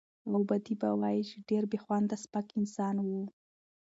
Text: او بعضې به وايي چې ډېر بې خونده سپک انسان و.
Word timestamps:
او 0.33 0.39
بعضې 0.49 0.73
به 0.81 0.89
وايي 1.01 1.21
چې 1.29 1.37
ډېر 1.49 1.63
بې 1.71 1.77
خونده 1.83 2.15
سپک 2.23 2.47
انسان 2.59 2.95
و. 2.99 3.07